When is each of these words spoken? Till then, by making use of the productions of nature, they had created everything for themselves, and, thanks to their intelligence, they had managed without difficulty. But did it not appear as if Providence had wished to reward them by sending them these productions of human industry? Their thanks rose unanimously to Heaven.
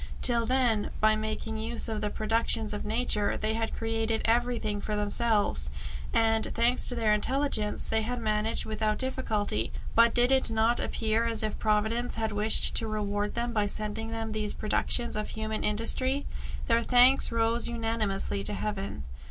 Till 0.23 0.47
then, 0.47 0.89
by 0.99 1.15
making 1.15 1.57
use 1.59 1.87
of 1.87 2.01
the 2.01 2.09
productions 2.09 2.73
of 2.73 2.83
nature, 2.83 3.37
they 3.37 3.53
had 3.53 3.71
created 3.75 4.23
everything 4.25 4.81
for 4.81 4.95
themselves, 4.95 5.69
and, 6.11 6.47
thanks 6.55 6.89
to 6.89 6.95
their 6.95 7.13
intelligence, 7.13 7.85
they 7.85 8.01
had 8.01 8.19
managed 8.19 8.65
without 8.65 8.97
difficulty. 8.97 9.71
But 9.93 10.15
did 10.15 10.31
it 10.31 10.49
not 10.49 10.79
appear 10.79 11.27
as 11.27 11.43
if 11.43 11.59
Providence 11.59 12.15
had 12.15 12.31
wished 12.31 12.73
to 12.77 12.87
reward 12.87 13.35
them 13.35 13.53
by 13.53 13.67
sending 13.67 14.09
them 14.09 14.31
these 14.31 14.55
productions 14.55 15.15
of 15.15 15.29
human 15.29 15.63
industry? 15.63 16.25
Their 16.65 16.81
thanks 16.81 17.31
rose 17.31 17.67
unanimously 17.67 18.43
to 18.45 18.53
Heaven. 18.55 19.03